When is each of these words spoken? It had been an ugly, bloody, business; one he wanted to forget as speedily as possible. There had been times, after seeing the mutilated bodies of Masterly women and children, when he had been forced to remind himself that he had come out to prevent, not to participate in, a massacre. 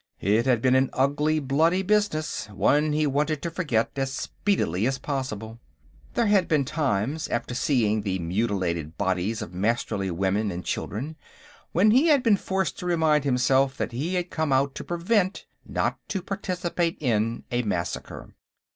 It 0.19 0.47
had 0.47 0.63
been 0.63 0.73
an 0.73 0.89
ugly, 0.93 1.37
bloody, 1.39 1.83
business; 1.83 2.47
one 2.49 2.91
he 2.91 3.05
wanted 3.05 3.43
to 3.43 3.51
forget 3.51 3.91
as 3.97 4.11
speedily 4.11 4.87
as 4.87 4.97
possible. 4.97 5.59
There 6.15 6.25
had 6.25 6.47
been 6.47 6.65
times, 6.65 7.27
after 7.27 7.53
seeing 7.53 8.01
the 8.01 8.17
mutilated 8.17 8.97
bodies 8.97 9.43
of 9.43 9.53
Masterly 9.53 10.09
women 10.09 10.49
and 10.49 10.65
children, 10.65 11.17
when 11.71 11.91
he 11.91 12.07
had 12.07 12.23
been 12.23 12.37
forced 12.37 12.79
to 12.79 12.87
remind 12.87 13.25
himself 13.25 13.77
that 13.77 13.91
he 13.91 14.15
had 14.15 14.31
come 14.31 14.51
out 14.51 14.73
to 14.73 14.83
prevent, 14.83 15.45
not 15.67 15.99
to 16.07 16.23
participate 16.23 16.97
in, 16.99 17.43
a 17.51 17.61
massacre. 17.61 18.33